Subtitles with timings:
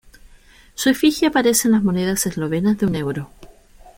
[0.73, 3.29] Su efigie aparece en las monedas eslovenas de un euro.